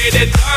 [0.00, 0.49] get it done.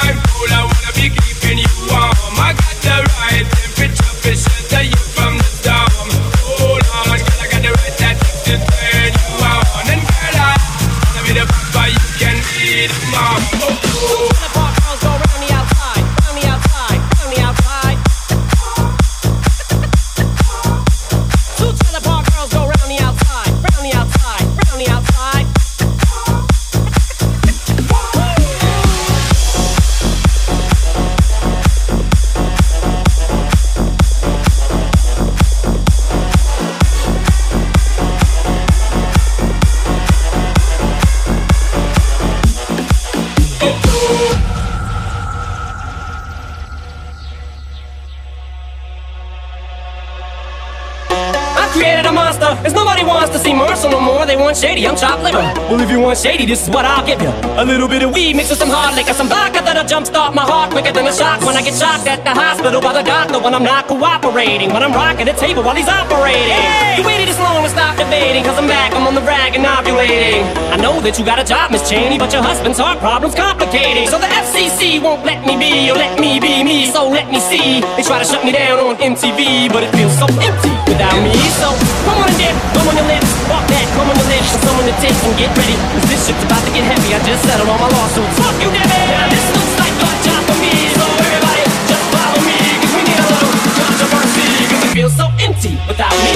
[54.63, 55.43] Shady, I'm chopped liver.
[55.67, 57.31] Well, if you want shady, this is what I'll give you.
[57.59, 60.47] A little bit of weed mixed with some hard liquor, some vodka that'll jumpstart my
[60.47, 63.39] heart quicker than a shock when I get shocked at the hospital by the doctor
[63.43, 64.71] when I'm not cooperating.
[64.71, 66.55] When I'm rocking the table while he's operating.
[66.55, 66.95] Hey!
[66.97, 69.65] You waited this long to stop debating, cause I'm back, I'm on the rag and
[69.65, 74.11] ovulating know that you got a job, Miss Cheney, but your husband's heart problem's complicated.
[74.11, 77.39] So the FCC won't let me be, or let me be me, so let me
[77.39, 77.79] see.
[77.95, 81.31] They try to shut me down on MTV, but it feels so empty without me.
[81.55, 81.71] So
[82.03, 84.61] come on and dip, come on your lips, walk that, come on your lips, and
[84.67, 85.79] someone to take and get ready.
[85.95, 88.35] Cause this shit's about to get heavy, I just settled on my lawsuits.
[88.43, 89.07] Fuck you, Debbie!
[89.07, 93.01] Now this looks like your job for me, so everybody just follow me, cause we
[93.07, 96.35] need a little controversy, cause it feels so empty without me.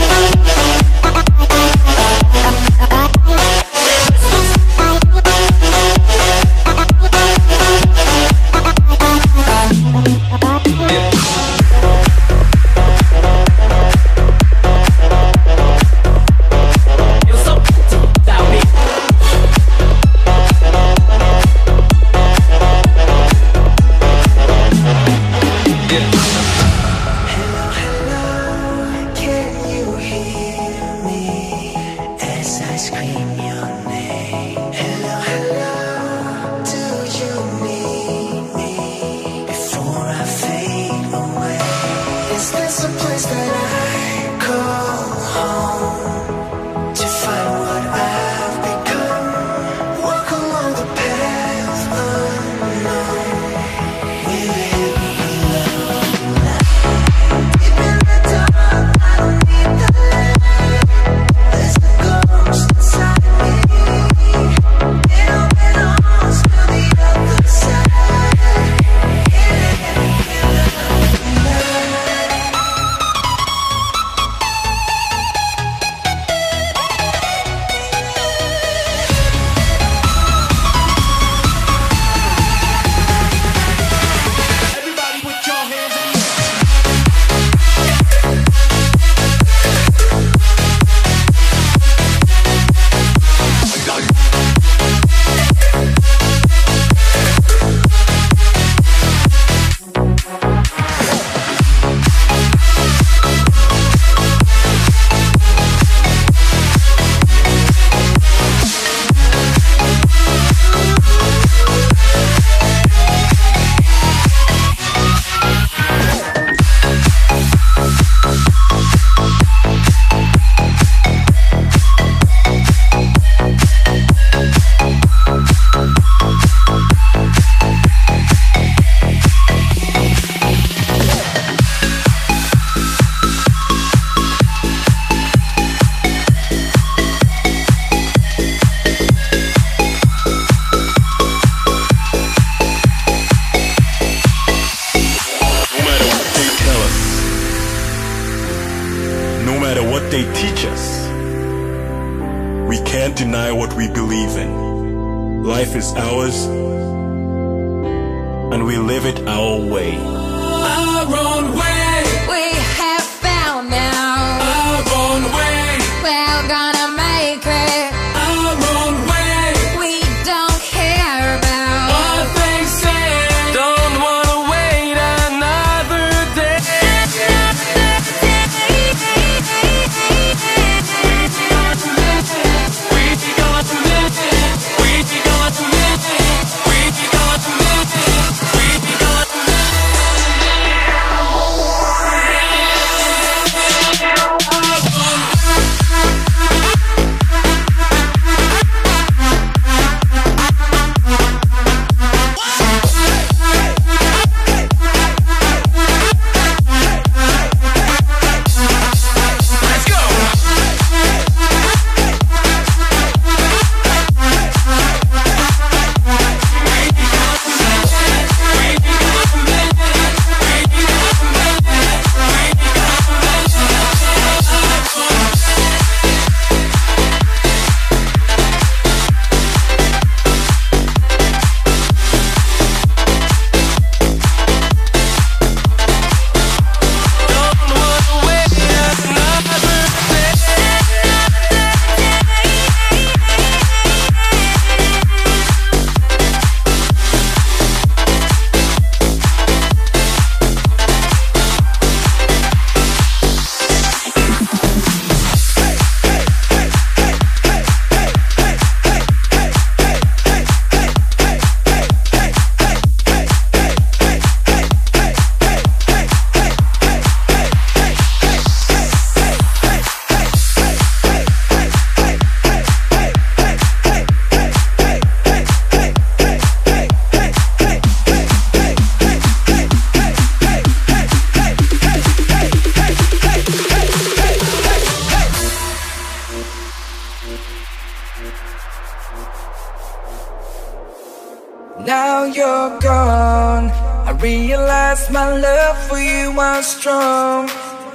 [0.00, 0.79] Thank you.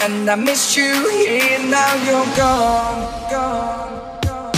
[0.05, 4.53] And I miss you here, now you're gone, gone, gone.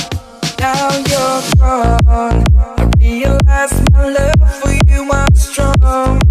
[0.60, 2.44] Now you're gone.
[2.58, 6.22] I realize my love for you was strong.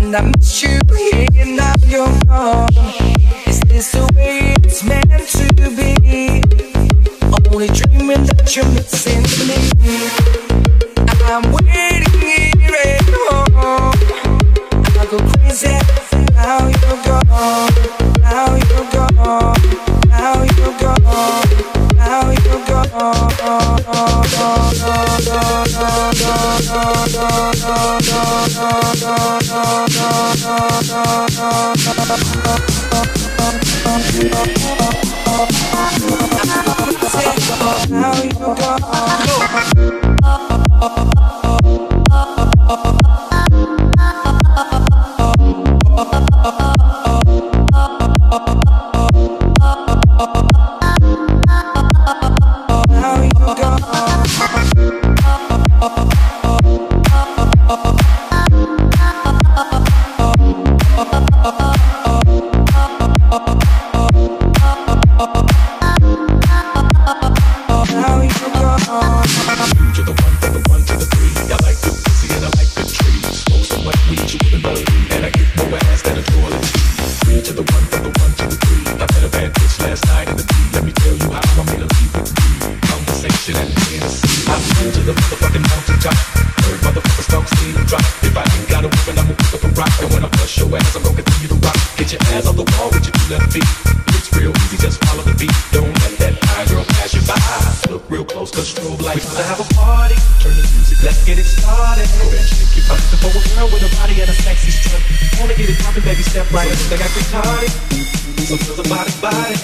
[0.00, 2.68] And I miss you here, now you're gone.
[3.46, 5.25] Is this the way it's meant
[37.88, 38.56] Now you go.
[68.96, 69.35] on.
[108.46, 109.58] So feel the body, body.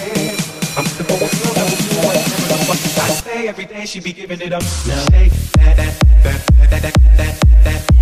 [0.75, 3.01] I'm the boy, girl, that was you.
[3.01, 4.61] I say every day she be giving it up.
[4.85, 7.92] Now shake that, that, that, that, that, that, that.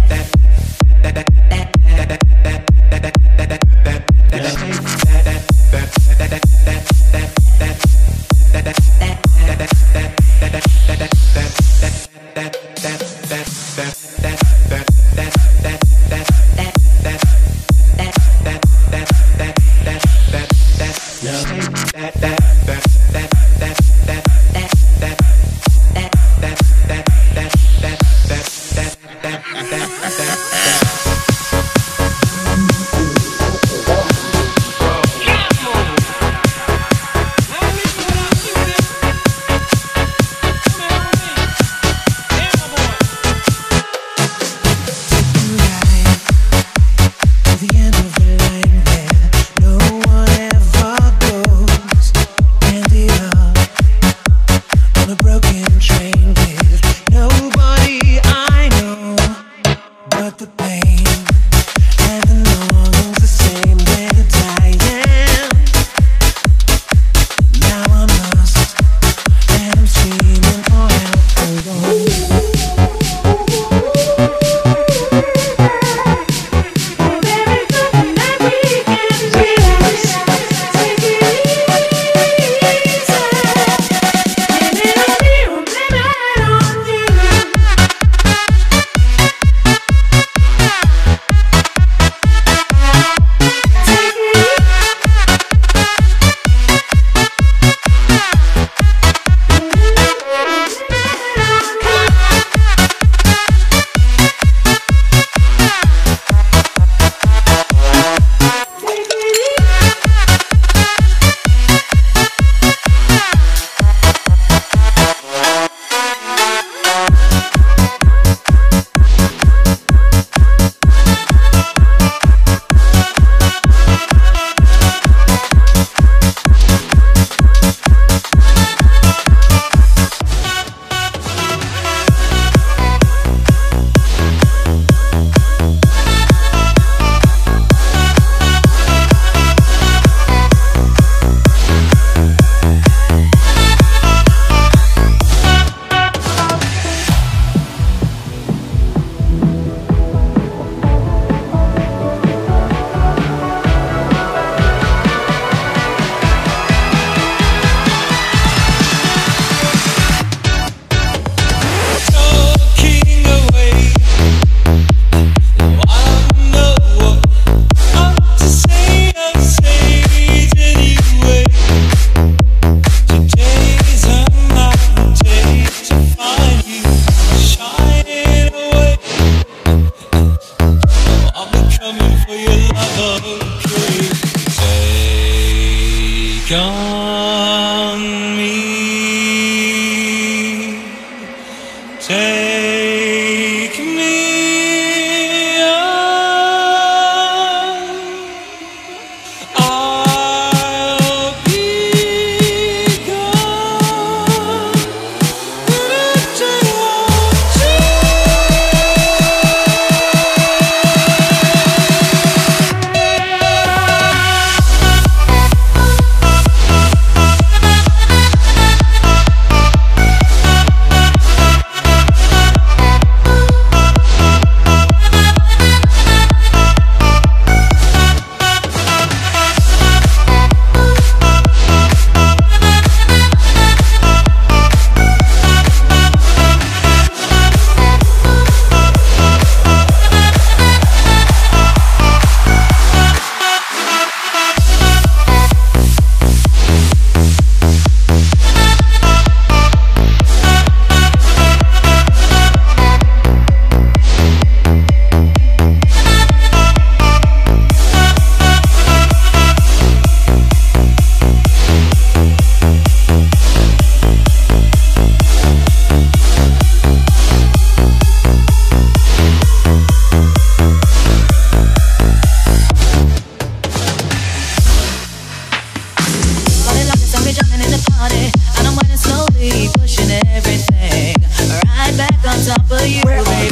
[282.51, 283.51] Top of you, baby.